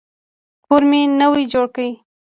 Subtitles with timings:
[0.65, 1.89] کور مي نوی جوړ کی.